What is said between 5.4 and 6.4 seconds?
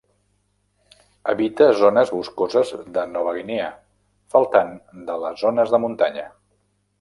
zones de muntanya.